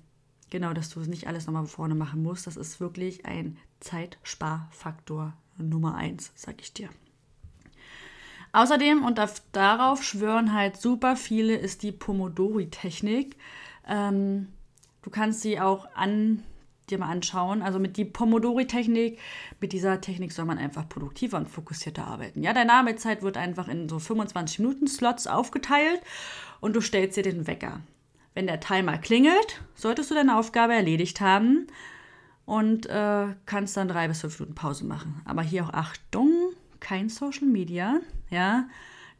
genau, 0.50 0.74
dass 0.74 0.90
du 0.90 1.00
nicht 1.00 1.26
alles 1.28 1.46
nochmal 1.46 1.66
vorne 1.66 1.94
machen 1.94 2.22
musst. 2.22 2.46
Das 2.46 2.56
ist 2.56 2.78
wirklich 2.78 3.24
ein 3.24 3.56
Zeitsparfaktor 3.80 5.34
Nummer 5.56 5.94
eins, 5.94 6.32
sag 6.34 6.60
ich 6.60 6.72
dir. 6.72 6.90
Außerdem, 8.54 9.04
und 9.04 9.20
darauf 9.50 10.04
schwören 10.04 10.54
halt 10.54 10.76
super 10.76 11.16
viele, 11.16 11.56
ist 11.56 11.82
die 11.82 11.90
Pomodori-Technik. 11.90 13.36
Ähm, 13.84 14.46
du 15.02 15.10
kannst 15.10 15.40
sie 15.40 15.58
auch 15.58 15.88
an 15.96 16.44
dir 16.88 16.98
mal 16.98 17.10
anschauen. 17.10 17.62
Also 17.62 17.80
mit 17.80 17.96
die 17.96 18.04
Pomodori-Technik, 18.04 19.18
mit 19.60 19.72
dieser 19.72 20.00
Technik 20.00 20.30
soll 20.30 20.44
man 20.44 20.58
einfach 20.58 20.88
produktiver 20.88 21.36
und 21.36 21.50
fokussierter 21.50 22.06
arbeiten. 22.06 22.44
Ja, 22.44 22.52
deine 22.52 22.72
Arbeitszeit 22.74 23.22
wird 23.22 23.36
einfach 23.38 23.66
in 23.66 23.88
so 23.88 23.98
25 23.98 24.60
Minuten 24.60 24.86
Slots 24.86 25.26
aufgeteilt 25.26 26.00
und 26.60 26.76
du 26.76 26.80
stellst 26.80 27.16
dir 27.16 27.24
den 27.24 27.48
Wecker. 27.48 27.80
Wenn 28.34 28.46
der 28.46 28.60
Timer 28.60 28.98
klingelt, 28.98 29.62
solltest 29.74 30.12
du 30.12 30.14
deine 30.14 30.38
Aufgabe 30.38 30.74
erledigt 30.74 31.20
haben 31.20 31.66
und 32.44 32.86
äh, 32.86 33.34
kannst 33.46 33.76
dann 33.76 33.88
drei 33.88 34.06
bis 34.06 34.20
fünf 34.20 34.38
Minuten 34.38 34.54
Pause 34.54 34.84
machen. 34.84 35.22
Aber 35.24 35.42
hier 35.42 35.64
auch 35.64 35.72
Achtung, 35.72 36.53
kein 36.84 37.08
Social 37.08 37.48
Media, 37.48 38.00
ja, 38.28 38.68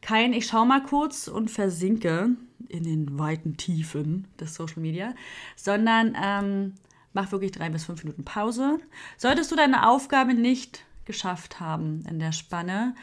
kein 0.01 0.33
ich 0.33 0.45
schau 0.45 0.65
mal 0.65 0.83
kurz 0.83 1.27
und 1.27 1.49
versinke 1.49 2.29
in 2.69 2.83
den 2.83 3.17
weiten 3.17 3.57
Tiefen 3.57 4.27
des 4.39 4.53
Social 4.53 4.81
Media, 4.81 5.15
sondern 5.55 6.15
ähm, 6.21 6.75
mach 7.13 7.31
wirklich 7.31 7.51
drei 7.51 7.69
bis 7.69 7.85
fünf 7.85 8.03
Minuten 8.03 8.23
Pause. 8.23 8.79
Solltest 9.17 9.51
du 9.51 9.55
deine 9.55 9.89
Aufgabe 9.89 10.35
nicht 10.35 10.85
geschafft 11.05 11.59
haben 11.59 12.03
in 12.07 12.19
der 12.19 12.33
Spanne, 12.33 12.93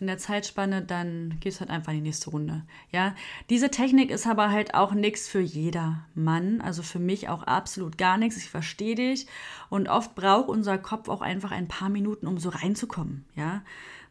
in 0.00 0.06
der 0.06 0.18
Zeitspanne, 0.18 0.82
dann 0.82 1.38
gehst 1.40 1.60
halt 1.60 1.70
einfach 1.70 1.92
in 1.92 1.98
die 1.98 2.04
nächste 2.04 2.30
Runde. 2.30 2.62
Ja, 2.90 3.14
diese 3.50 3.70
Technik 3.70 4.10
ist 4.10 4.26
aber 4.26 4.50
halt 4.50 4.74
auch 4.74 4.92
nichts 4.92 5.28
für 5.28 5.40
jeder 5.40 6.04
Mann. 6.14 6.60
Also 6.60 6.82
für 6.82 6.98
mich 6.98 7.28
auch 7.28 7.42
absolut 7.44 7.98
gar 7.98 8.18
nichts. 8.18 8.36
Ich 8.36 8.50
verstehe 8.50 8.94
dich. 8.94 9.26
Und 9.70 9.88
oft 9.88 10.14
braucht 10.14 10.48
unser 10.48 10.78
Kopf 10.78 11.08
auch 11.08 11.20
einfach 11.20 11.52
ein 11.52 11.68
paar 11.68 11.88
Minuten, 11.88 12.26
um 12.26 12.38
so 12.38 12.48
reinzukommen. 12.48 13.24
Ja, 13.34 13.62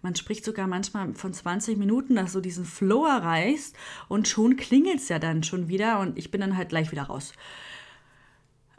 man 0.04 0.16
spricht 0.16 0.44
sogar 0.44 0.68
manchmal 0.68 1.14
von 1.14 1.34
20 1.34 1.78
Minuten, 1.78 2.16
dass 2.16 2.34
du 2.34 2.42
diesen 2.42 2.66
Flow 2.66 3.06
erreichst 3.06 3.76
und 4.10 4.28
schon 4.28 4.58
klingelt 4.58 5.00
es 5.00 5.10
ja 5.10 5.18
dann 5.18 5.44
schon 5.44 5.70
wieder 5.70 6.00
und 6.02 6.18
ich 6.18 6.30
bin 6.30 6.42
dann 6.42 6.58
halt 6.58 6.70
gleich 6.70 6.92
wieder 6.92 7.04
raus. 7.04 7.34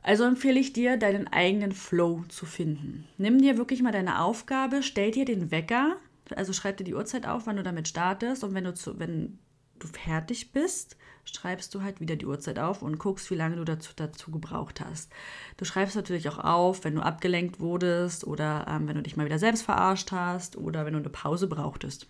Also 0.02 0.25
empfehle 0.25 0.61
ich 0.61 0.75
dir, 0.75 0.99
deinen 0.99 1.26
eigenen 1.28 1.73
Flow 1.73 2.25
zu 2.28 2.44
finden. 2.44 3.08
Nimm 3.16 3.40
dir 3.40 3.56
wirklich 3.56 3.80
mal 3.80 3.90
deine 3.90 4.20
Aufgabe, 4.20 4.82
stell 4.82 5.12
dir 5.12 5.25
den 5.25 5.50
Wecker, 5.50 5.96
also 6.35 6.52
schreib 6.52 6.76
dir 6.76 6.85
die 6.85 6.95
Uhrzeit 6.95 7.26
auf, 7.26 7.47
wann 7.47 7.57
du 7.57 7.62
damit 7.62 7.88
startest 7.88 8.45
und 8.45 8.54
wenn 8.54 8.64
du, 8.64 8.75
zu, 8.75 8.99
wenn 8.99 9.38
du 9.78 9.87
fertig 9.87 10.52
bist, 10.52 10.97
schreibst 11.25 11.75
du 11.75 11.83
halt 11.83 12.00
wieder 12.00 12.16
die 12.16 12.26
Uhrzeit 12.26 12.59
auf 12.59 12.83
und 12.83 12.99
guckst, 12.99 13.31
wie 13.31 13.35
lange 13.35 13.57
du 13.57 13.64
dazu, 13.64 13.93
dazu 13.97 14.31
gebraucht 14.31 14.81
hast. 14.81 15.12
Du 15.57 15.64
schreibst 15.64 15.97
natürlich 15.97 16.28
auch 16.28 16.38
auf, 16.38 16.85
wenn 16.85 16.95
du 16.95 17.02
abgelenkt 17.02 17.61
wurdest 17.61 18.26
oder 18.26 18.66
ähm, 18.69 18.88
wenn 18.88 18.97
du 18.97 19.02
dich 19.02 19.16
mal 19.16 19.26
wieder 19.26 19.38
selbst 19.38 19.62
verarscht 19.62 20.12
hast 20.12 20.57
oder 20.57 20.85
wenn 20.85 20.93
du 20.93 20.99
eine 20.99 21.09
Pause 21.09 21.47
brauchtest. 21.47 22.07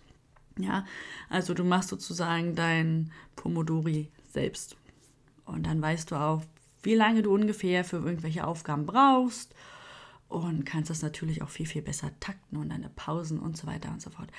Ja, 0.57 0.85
also 1.29 1.53
du 1.53 1.63
machst 1.63 1.89
sozusagen 1.89 2.55
dein 2.55 3.11
Pomodori 3.35 4.09
selbst. 4.31 4.77
Und 5.45 5.65
dann 5.65 5.81
weißt 5.81 6.11
du 6.11 6.15
auch, 6.15 6.43
wie 6.81 6.95
lange 6.95 7.23
du 7.23 7.33
ungefähr 7.33 7.83
für 7.83 7.97
irgendwelche 7.97 8.45
Aufgaben 8.45 8.85
brauchst 8.85 9.53
und 10.29 10.65
kannst 10.65 10.89
das 10.89 11.01
natürlich 11.01 11.41
auch 11.41 11.49
viel, 11.49 11.65
viel 11.65 11.81
besser 11.81 12.11
takten 12.19 12.57
und 12.57 12.69
deine 12.69 12.89
Pausen 12.89 13.39
und 13.39 13.57
so 13.57 13.67
weiter 13.67 13.89
und 13.89 14.01
so 14.01 14.09
fort 14.09 14.29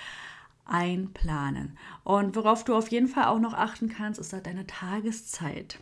einplanen. 0.65 1.79
Und 2.05 2.35
worauf 2.37 2.65
du 2.65 2.75
auf 2.75 2.89
jeden 2.89 3.09
Fall 3.09 3.27
auch 3.27 3.39
noch 3.39 3.55
achten 3.55 3.89
kannst, 3.89 4.19
ist 4.21 4.33
halt 4.33 4.47
deine 4.47 4.67
Tageszeit. 4.67 5.79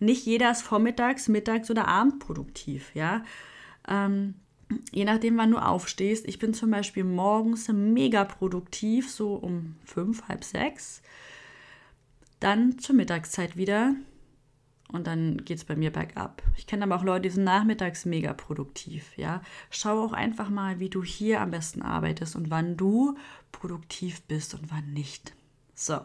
Nicht 0.00 0.26
jeder 0.26 0.50
ist 0.50 0.62
vormittags, 0.62 1.28
mittags 1.28 1.70
oder 1.70 1.88
abendproduktiv, 1.88 2.94
ja. 2.94 3.24
Ähm, 3.86 4.34
je 4.92 5.04
nachdem, 5.04 5.36
wann 5.38 5.50
du 5.50 5.58
aufstehst. 5.58 6.26
Ich 6.26 6.38
bin 6.38 6.54
zum 6.54 6.70
Beispiel 6.70 7.04
morgens 7.04 7.68
mega 7.68 8.24
produktiv, 8.24 9.10
so 9.10 9.34
um 9.34 9.76
fünf, 9.84 10.28
halb 10.28 10.44
sechs. 10.44 11.02
Dann 12.40 12.78
zur 12.78 12.94
Mittagszeit 12.94 13.56
wieder 13.56 13.94
und 14.92 15.06
dann 15.06 15.44
geht 15.44 15.58
es 15.58 15.64
bei 15.64 15.76
mir 15.76 15.92
bergab. 15.92 16.42
Ich 16.56 16.66
kenne 16.66 16.84
aber 16.84 16.96
auch 16.96 17.04
Leute, 17.04 17.22
die 17.22 17.30
sind 17.30 17.44
nachmittags 17.44 18.04
mega 18.04 18.32
produktiv. 18.32 19.16
Ja? 19.16 19.42
Schau 19.70 20.02
auch 20.02 20.12
einfach 20.12 20.48
mal, 20.48 20.80
wie 20.80 20.88
du 20.88 21.02
hier 21.02 21.40
am 21.40 21.50
besten 21.50 21.82
arbeitest 21.82 22.36
und 22.36 22.50
wann 22.50 22.76
du 22.76 23.16
produktiv 23.52 24.22
bist 24.22 24.54
und 24.54 24.70
wann 24.70 24.92
nicht. 24.92 25.34
So. 25.74 26.00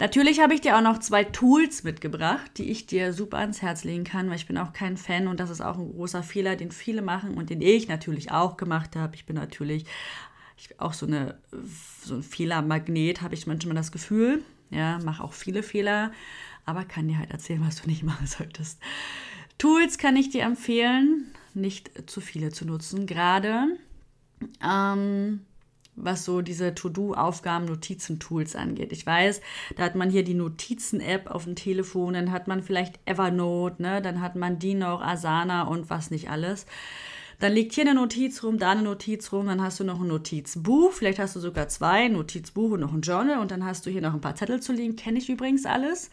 Natürlich 0.00 0.40
habe 0.40 0.54
ich 0.54 0.60
dir 0.60 0.76
auch 0.76 0.82
noch 0.82 0.98
zwei 0.98 1.24
Tools 1.24 1.82
mitgebracht, 1.82 2.52
die 2.56 2.70
ich 2.70 2.86
dir 2.86 3.12
super 3.12 3.38
ans 3.38 3.62
Herz 3.62 3.82
legen 3.82 4.04
kann, 4.04 4.28
weil 4.28 4.36
ich 4.36 4.46
bin 4.46 4.56
auch 4.56 4.72
kein 4.72 4.96
Fan 4.96 5.26
und 5.26 5.40
das 5.40 5.50
ist 5.50 5.60
auch 5.60 5.76
ein 5.76 5.92
großer 5.92 6.22
Fehler, 6.22 6.54
den 6.54 6.70
viele 6.70 7.02
machen 7.02 7.34
und 7.34 7.50
den 7.50 7.60
ich 7.60 7.88
natürlich 7.88 8.30
auch 8.30 8.56
gemacht 8.56 8.94
habe. 8.94 9.16
Ich 9.16 9.26
bin 9.26 9.34
natürlich 9.34 9.86
ich, 10.56 10.80
auch 10.80 10.92
so, 10.92 11.06
eine, 11.06 11.38
so 12.04 12.14
ein 12.14 12.22
Fehlermagnet, 12.22 13.22
habe 13.22 13.34
ich 13.34 13.46
manchmal 13.48 13.74
das 13.74 13.90
Gefühl. 13.90 14.44
Ja, 14.70 14.98
mache 14.98 15.22
auch 15.24 15.32
viele 15.32 15.62
Fehler 15.62 16.12
aber 16.68 16.84
kann 16.84 17.08
dir 17.08 17.18
halt 17.18 17.30
erzählen, 17.30 17.64
was 17.66 17.80
du 17.80 17.88
nicht 17.88 18.02
machen 18.02 18.26
solltest. 18.26 18.78
Tools 19.56 19.96
kann 19.96 20.16
ich 20.16 20.28
dir 20.28 20.42
empfehlen, 20.42 21.32
nicht 21.54 22.10
zu 22.10 22.20
viele 22.20 22.52
zu 22.52 22.66
nutzen, 22.66 23.06
gerade 23.06 23.78
ähm, 24.62 25.40
was 25.96 26.26
so 26.26 26.42
diese 26.42 26.74
To-Do-Aufgaben, 26.74 27.64
Notizen-Tools 27.64 28.54
angeht. 28.54 28.92
Ich 28.92 29.04
weiß, 29.04 29.40
da 29.76 29.84
hat 29.84 29.94
man 29.94 30.10
hier 30.10 30.22
die 30.22 30.34
Notizen-App 30.34 31.28
auf 31.28 31.44
dem 31.44 31.56
Telefon, 31.56 32.12
dann 32.14 32.30
hat 32.30 32.48
man 32.48 32.62
vielleicht 32.62 33.00
Evernote, 33.06 33.82
ne? 33.82 34.02
dann 34.02 34.20
hat 34.20 34.36
man 34.36 34.58
die 34.58 34.74
noch, 34.74 35.00
Asana 35.00 35.62
und 35.62 35.88
was 35.88 36.10
nicht 36.10 36.30
alles. 36.30 36.66
Dann 37.38 37.52
liegt 37.52 37.74
hier 37.74 37.84
eine 37.84 37.94
Notiz 37.94 38.42
rum, 38.42 38.58
da 38.58 38.72
eine 38.72 38.82
Notiz 38.82 39.32
rum, 39.32 39.46
dann 39.46 39.62
hast 39.62 39.78
du 39.78 39.84
noch 39.84 40.00
ein 40.00 40.08
Notizbuch, 40.08 40.92
vielleicht 40.92 41.20
hast 41.20 41.36
du 41.36 41.40
sogar 41.40 41.68
zwei, 41.68 42.08
Notizbuch 42.08 42.72
und 42.72 42.80
noch 42.80 42.92
ein 42.92 43.02
Journal 43.02 43.38
und 43.38 43.50
dann 43.52 43.64
hast 43.64 43.86
du 43.86 43.90
hier 43.90 44.00
noch 44.00 44.14
ein 44.14 44.20
paar 44.20 44.34
Zettel 44.34 44.60
zu 44.60 44.72
liegen, 44.72 44.96
kenne 44.96 45.18
ich 45.18 45.28
übrigens 45.28 45.64
alles 45.64 46.10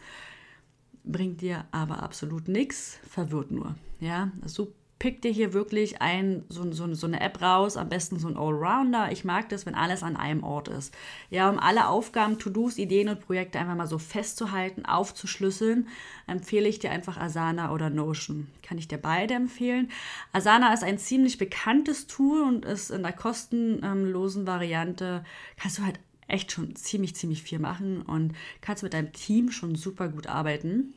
bringt 1.06 1.40
dir 1.40 1.64
aber 1.70 2.02
absolut 2.02 2.48
nichts, 2.48 2.98
verwirrt 3.08 3.50
nur. 3.50 3.76
Ja, 4.00 4.30
so 4.44 4.72
pick 4.98 5.20
dir 5.20 5.30
hier 5.30 5.52
wirklich 5.52 6.00
ein, 6.00 6.44
so, 6.48 6.70
so, 6.72 6.92
so, 6.94 7.06
eine 7.06 7.20
App 7.20 7.42
raus, 7.42 7.76
am 7.76 7.90
besten 7.90 8.18
so 8.18 8.28
ein 8.28 8.36
Allrounder. 8.36 9.12
Ich 9.12 9.24
mag 9.24 9.48
das, 9.50 9.66
wenn 9.66 9.74
alles 9.74 10.02
an 10.02 10.16
einem 10.16 10.42
Ort 10.42 10.68
ist. 10.68 10.94
Ja, 11.28 11.50
um 11.50 11.58
alle 11.58 11.88
Aufgaben, 11.88 12.38
To-Dos, 12.38 12.78
Ideen 12.78 13.10
und 13.10 13.20
Projekte 13.20 13.58
einfach 13.58 13.74
mal 13.74 13.86
so 13.86 13.98
festzuhalten, 13.98 14.86
aufzuschlüsseln, 14.86 15.88
empfehle 16.26 16.68
ich 16.68 16.78
dir 16.78 16.90
einfach 16.90 17.18
Asana 17.18 17.72
oder 17.72 17.90
Notion. 17.90 18.48
Kann 18.62 18.78
ich 18.78 18.88
dir 18.88 18.98
beide 18.98 19.34
empfehlen. 19.34 19.90
Asana 20.32 20.72
ist 20.72 20.82
ein 20.82 20.98
ziemlich 20.98 21.36
bekanntes 21.36 22.06
Tool 22.06 22.42
und 22.42 22.64
ist 22.64 22.90
in 22.90 23.02
der 23.02 23.12
kostenlosen 23.12 24.46
Variante, 24.46 25.24
kannst 25.58 25.78
du 25.78 25.84
halt 25.84 26.00
echt 26.26 26.52
schon 26.52 26.74
ziemlich, 26.74 27.14
ziemlich 27.14 27.42
viel 27.42 27.58
machen 27.58 28.02
und 28.02 28.34
kannst 28.60 28.82
mit 28.82 28.94
deinem 28.94 29.12
Team 29.12 29.50
schon 29.50 29.74
super 29.76 30.08
gut 30.08 30.26
arbeiten. 30.26 30.94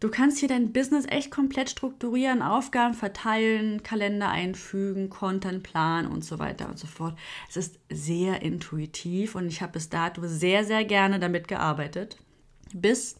Du 0.00 0.10
kannst 0.10 0.38
hier 0.38 0.48
dein 0.48 0.72
Business 0.72 1.06
echt 1.08 1.32
komplett 1.32 1.70
strukturieren, 1.70 2.40
Aufgaben 2.40 2.94
verteilen, 2.94 3.82
Kalender 3.82 4.28
einfügen, 4.28 5.10
Content 5.10 5.64
planen 5.64 6.06
und 6.06 6.24
so 6.24 6.38
weiter 6.38 6.68
und 6.68 6.78
so 6.78 6.86
fort. 6.86 7.18
Es 7.48 7.56
ist 7.56 7.80
sehr 7.90 8.42
intuitiv 8.42 9.34
und 9.34 9.48
ich 9.48 9.60
habe 9.60 9.72
bis 9.72 9.88
dato 9.88 10.22
sehr, 10.24 10.64
sehr 10.64 10.84
gerne 10.84 11.18
damit 11.18 11.48
gearbeitet, 11.48 12.16
bis 12.72 13.16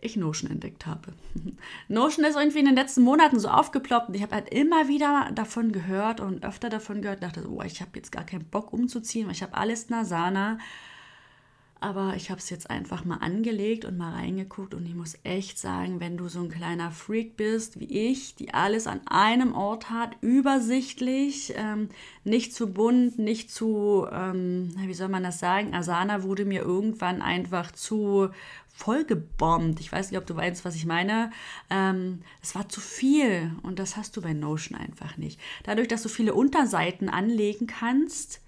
ich 0.00 0.16
Notion 0.16 0.50
entdeckt 0.50 0.84
habe. 0.84 1.12
Notion 1.88 2.24
ist 2.24 2.36
irgendwie 2.36 2.58
in 2.58 2.66
den 2.66 2.74
letzten 2.74 3.02
Monaten 3.02 3.38
so 3.38 3.48
aufgeploppt 3.48 4.08
und 4.08 4.14
ich 4.14 4.22
habe 4.22 4.34
halt 4.34 4.48
immer 4.48 4.88
wieder 4.88 5.30
davon 5.32 5.70
gehört 5.70 6.20
und 6.20 6.44
öfter 6.44 6.70
davon 6.70 7.02
gehört, 7.02 7.22
dachte, 7.22 7.48
oh, 7.48 7.62
ich 7.62 7.80
habe 7.80 7.92
jetzt 7.94 8.10
gar 8.10 8.24
keinen 8.24 8.44
Bock 8.44 8.72
umzuziehen, 8.72 9.26
weil 9.26 9.34
ich 9.34 9.44
habe 9.44 9.54
alles 9.54 9.90
Nasana. 9.90 10.58
Aber 11.80 12.14
ich 12.16 12.30
habe 12.30 12.40
es 12.40 12.48
jetzt 12.48 12.70
einfach 12.70 13.04
mal 13.04 13.18
angelegt 13.18 13.84
und 13.84 13.98
mal 13.98 14.14
reingeguckt 14.14 14.72
und 14.72 14.86
ich 14.86 14.94
muss 14.94 15.18
echt 15.22 15.58
sagen, 15.58 16.00
wenn 16.00 16.16
du 16.16 16.28
so 16.28 16.40
ein 16.40 16.48
kleiner 16.48 16.90
Freak 16.90 17.36
bist 17.36 17.78
wie 17.78 18.08
ich, 18.10 18.34
die 18.36 18.54
alles 18.54 18.86
an 18.86 19.00
einem 19.06 19.54
Ort 19.54 19.90
hat, 19.90 20.16
übersichtlich, 20.22 21.52
ähm, 21.56 21.90
nicht 22.24 22.54
zu 22.54 22.72
bunt, 22.72 23.18
nicht 23.18 23.50
zu, 23.50 24.06
ähm, 24.10 24.74
wie 24.78 24.94
soll 24.94 25.08
man 25.08 25.24
das 25.24 25.40
sagen, 25.40 25.74
Asana 25.74 26.22
wurde 26.22 26.46
mir 26.46 26.62
irgendwann 26.62 27.20
einfach 27.20 27.70
zu 27.70 28.30
vollgebombt. 28.74 29.80
Ich 29.80 29.92
weiß 29.92 30.10
nicht, 30.10 30.18
ob 30.18 30.26
du 30.26 30.36
weißt, 30.36 30.64
was 30.64 30.74
ich 30.74 30.84
meine. 30.84 31.30
Ähm, 31.70 32.22
es 32.42 32.54
war 32.54 32.68
zu 32.68 32.80
viel 32.80 33.52
und 33.62 33.78
das 33.78 33.96
hast 33.96 34.16
du 34.16 34.22
bei 34.22 34.32
Notion 34.32 34.78
einfach 34.78 35.16
nicht. 35.16 35.40
Dadurch, 35.62 35.88
dass 35.88 36.02
du 36.02 36.08
viele 36.08 36.34
Unterseiten 36.34 37.08
anlegen 37.08 37.66
kannst, 37.66 38.40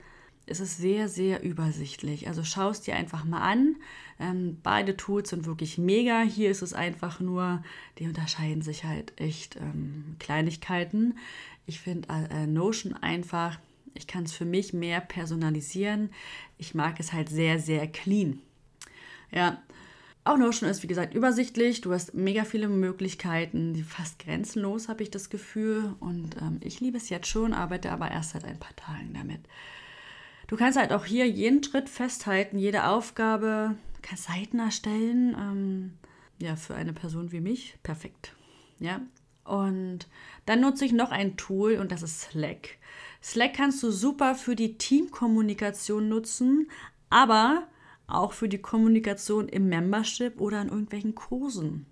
ist 0.46 0.60
es 0.60 0.76
sehr, 0.76 1.08
sehr 1.08 1.42
übersichtlich. 1.42 2.28
Also 2.28 2.44
schau 2.44 2.70
es 2.70 2.80
dir 2.80 2.94
einfach 2.94 3.24
mal 3.24 3.42
an. 3.42 3.76
Ähm, 4.18 4.58
beide 4.62 4.96
Tools 4.96 5.30
sind 5.30 5.44
wirklich 5.44 5.76
mega. 5.76 6.22
Hier 6.22 6.50
ist 6.50 6.62
es 6.62 6.72
einfach 6.72 7.20
nur, 7.20 7.62
die 7.98 8.06
unterscheiden 8.06 8.62
sich 8.62 8.84
halt 8.84 9.12
echt 9.20 9.56
ähm, 9.56 10.16
Kleinigkeiten. 10.20 11.18
Ich 11.66 11.80
finde 11.80 12.08
äh, 12.08 12.46
Notion 12.46 12.94
einfach, 12.94 13.58
ich 13.94 14.06
kann 14.06 14.24
es 14.24 14.32
für 14.32 14.44
mich 14.44 14.72
mehr 14.72 15.00
personalisieren. 15.00 16.10
Ich 16.58 16.74
mag 16.74 17.00
es 17.00 17.12
halt 17.12 17.28
sehr, 17.28 17.58
sehr 17.58 17.86
clean. 17.88 18.40
Ja. 19.32 19.60
Auch 20.22 20.38
Notion 20.38 20.68
ist, 20.68 20.82
wie 20.82 20.88
gesagt, 20.88 21.14
übersichtlich. 21.14 21.82
Du 21.82 21.92
hast 21.92 22.14
mega 22.14 22.44
viele 22.44 22.68
Möglichkeiten, 22.68 23.84
fast 23.84 24.18
grenzenlos, 24.18 24.88
habe 24.88 25.04
ich 25.04 25.10
das 25.12 25.30
Gefühl. 25.30 25.94
Und 26.00 26.36
ähm, 26.40 26.58
ich 26.62 26.80
liebe 26.80 26.96
es 26.96 27.10
jetzt 27.10 27.28
schon, 27.28 27.52
arbeite 27.52 27.92
aber 27.92 28.10
erst 28.10 28.30
seit 28.30 28.44
ein 28.44 28.58
paar 28.58 28.74
Tagen 28.74 29.14
damit. 29.14 29.40
Du 30.46 30.56
kannst 30.56 30.78
halt 30.78 30.92
auch 30.92 31.04
hier 31.04 31.26
jeden 31.28 31.62
Schritt 31.62 31.88
festhalten, 31.88 32.58
jede 32.58 32.86
Aufgabe, 32.86 33.76
kannst 34.02 34.24
Seiten 34.24 34.58
erstellen. 34.58 35.34
Ähm, 35.38 35.92
ja, 36.38 36.56
für 36.56 36.74
eine 36.74 36.92
Person 36.92 37.32
wie 37.32 37.40
mich 37.40 37.78
perfekt. 37.82 38.34
Ja. 38.78 39.00
Und 39.44 40.08
dann 40.44 40.60
nutze 40.60 40.84
ich 40.84 40.92
noch 40.92 41.10
ein 41.10 41.36
Tool 41.36 41.76
und 41.76 41.92
das 41.92 42.02
ist 42.02 42.20
Slack. 42.20 42.78
Slack 43.22 43.54
kannst 43.54 43.82
du 43.82 43.90
super 43.90 44.34
für 44.34 44.56
die 44.56 44.76
Teamkommunikation 44.76 46.08
nutzen, 46.08 46.68
aber 47.10 47.66
auch 48.06 48.32
für 48.32 48.48
die 48.48 48.58
Kommunikation 48.58 49.48
im 49.48 49.68
Membership 49.68 50.40
oder 50.40 50.62
in 50.62 50.68
irgendwelchen 50.68 51.14
Kursen. 51.14 51.86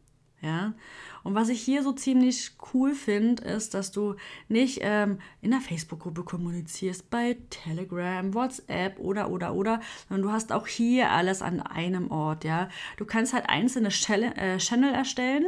Ja? 0.45 0.75
Und 1.23 1.35
was 1.35 1.49
ich 1.49 1.63
hier 1.63 1.83
so 1.83 1.93
ziemlich 1.93 2.53
cool 2.75 2.95
finde, 2.95 3.43
ist, 3.45 3.73
dass 3.73 3.91
du 3.91 4.15
nicht 4.49 4.81
ähm, 4.83 5.19
in 5.41 5.53
der 5.53 5.61
Facebook-Gruppe 5.61 6.23
kommunizierst, 6.23 7.09
bei 7.09 7.39
Telegram, 7.49 8.35
WhatsApp 8.35 8.99
oder, 8.99 9.31
oder, 9.31 9.55
oder, 9.55 9.81
sondern 10.09 10.29
du 10.29 10.33
hast 10.33 10.53
auch 10.53 10.67
hier 10.67 11.11
alles 11.11 11.41
an 11.41 11.61
einem 11.63 12.11
Ort. 12.11 12.45
Ja? 12.45 12.69
Du 12.99 13.07
kannst 13.07 13.33
halt 13.33 13.49
einzelne 13.49 13.89
äh, 13.89 14.59
Channel 14.59 14.93
erstellen, 14.93 15.47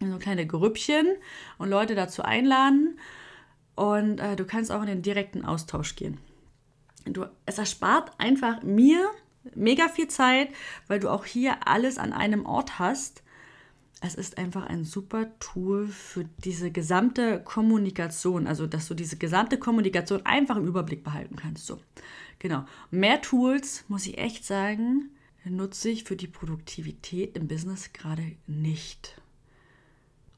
so 0.00 0.18
kleine 0.18 0.46
Grüppchen 0.46 1.06
und 1.56 1.70
Leute 1.70 1.94
dazu 1.94 2.22
einladen. 2.22 2.98
Und 3.76 4.20
äh, 4.20 4.36
du 4.36 4.44
kannst 4.44 4.70
auch 4.70 4.82
in 4.82 4.88
den 4.88 5.02
direkten 5.02 5.44
Austausch 5.44 5.96
gehen. 5.96 6.18
Du, 7.06 7.24
es 7.46 7.58
erspart 7.58 8.12
einfach 8.18 8.62
mir 8.62 9.10
mega 9.54 9.88
viel 9.88 10.08
Zeit, 10.08 10.48
weil 10.86 11.00
du 11.00 11.10
auch 11.10 11.24
hier 11.24 11.66
alles 11.66 11.98
an 11.98 12.12
einem 12.12 12.46
Ort 12.46 12.78
hast. 12.78 13.23
Es 14.06 14.14
ist 14.14 14.36
einfach 14.36 14.66
ein 14.66 14.84
super 14.84 15.30
Tool 15.38 15.88
für 15.88 16.26
diese 16.44 16.70
gesamte 16.70 17.40
Kommunikation, 17.42 18.46
also 18.46 18.66
dass 18.66 18.86
du 18.86 18.92
diese 18.92 19.16
gesamte 19.16 19.56
Kommunikation 19.56 20.26
einfach 20.26 20.56
im 20.56 20.66
Überblick 20.66 21.02
behalten 21.02 21.36
kannst. 21.36 21.64
So, 21.64 21.80
genau. 22.38 22.66
Mehr 22.90 23.22
Tools, 23.22 23.86
muss 23.88 24.06
ich 24.06 24.18
echt 24.18 24.44
sagen, 24.44 25.08
nutze 25.46 25.88
ich 25.88 26.04
für 26.04 26.16
die 26.16 26.26
Produktivität 26.26 27.34
im 27.34 27.48
Business 27.48 27.94
gerade 27.94 28.36
nicht. 28.46 29.18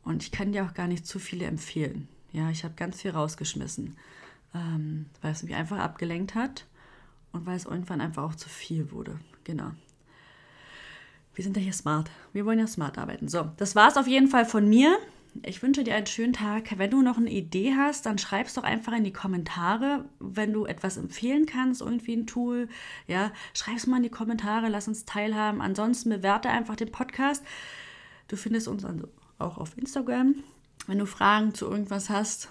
Und 0.04 0.22
ich 0.22 0.30
kann 0.30 0.52
dir 0.52 0.64
auch 0.64 0.74
gar 0.74 0.86
nicht 0.86 1.04
zu 1.04 1.18
viele 1.18 1.46
empfehlen. 1.46 2.06
Ja, 2.30 2.50
ich 2.50 2.62
habe 2.62 2.74
ganz 2.74 3.02
viel 3.02 3.10
rausgeschmissen, 3.10 3.96
ähm, 4.54 5.06
weil 5.22 5.32
es 5.32 5.42
mich 5.42 5.56
einfach 5.56 5.78
abgelenkt 5.78 6.36
hat 6.36 6.66
und 7.32 7.46
weil 7.46 7.56
es 7.56 7.64
irgendwann 7.64 8.00
einfach 8.00 8.22
auch 8.22 8.36
zu 8.36 8.48
viel 8.48 8.92
wurde. 8.92 9.18
Genau. 9.42 9.72
Wir 11.36 11.44
sind 11.44 11.56
ja 11.56 11.62
hier 11.62 11.74
smart. 11.74 12.10
Wir 12.32 12.46
wollen 12.46 12.58
ja 12.58 12.66
smart 12.66 12.96
arbeiten. 12.96 13.28
So, 13.28 13.50
das 13.58 13.76
war 13.76 13.88
es 13.88 13.98
auf 13.98 14.06
jeden 14.06 14.28
Fall 14.28 14.46
von 14.46 14.66
mir. 14.66 14.96
Ich 15.44 15.62
wünsche 15.62 15.84
dir 15.84 15.94
einen 15.94 16.06
schönen 16.06 16.32
Tag. 16.32 16.78
Wenn 16.78 16.90
du 16.90 17.02
noch 17.02 17.18
eine 17.18 17.30
Idee 17.30 17.74
hast, 17.76 18.06
dann 18.06 18.16
schreib 18.16 18.46
es 18.46 18.54
doch 18.54 18.64
einfach 18.64 18.94
in 18.94 19.04
die 19.04 19.12
Kommentare, 19.12 20.06
wenn 20.18 20.54
du 20.54 20.64
etwas 20.64 20.96
empfehlen 20.96 21.44
kannst, 21.44 21.82
irgendwie 21.82 22.16
ein 22.16 22.26
Tool. 22.26 22.70
Ja, 23.06 23.32
schreib 23.52 23.76
es 23.76 23.86
mal 23.86 23.98
in 23.98 24.04
die 24.04 24.08
Kommentare, 24.08 24.70
lass 24.70 24.88
uns 24.88 25.04
teilhaben. 25.04 25.60
Ansonsten 25.60 26.08
bewerte 26.08 26.48
einfach 26.48 26.74
den 26.74 26.90
Podcast. 26.90 27.44
Du 28.28 28.36
findest 28.36 28.66
uns 28.66 28.86
also 28.86 29.06
auch 29.38 29.58
auf 29.58 29.76
Instagram. 29.76 30.36
Wenn 30.86 30.98
du 30.98 31.04
Fragen 31.04 31.52
zu 31.52 31.66
irgendwas 31.66 32.08
hast, 32.08 32.50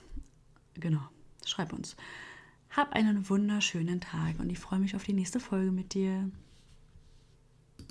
genau, 0.75 1.01
schreib 1.43 1.73
uns. 1.73 1.95
Hab 2.69 2.93
einen 2.93 3.27
wunderschönen 3.31 3.99
Tag 3.99 4.39
und 4.39 4.51
ich 4.51 4.59
freue 4.59 4.79
mich 4.79 4.95
auf 4.95 5.05
die 5.05 5.13
nächste 5.13 5.39
Folge 5.39 5.71
mit 5.71 5.95
dir. 5.95 6.29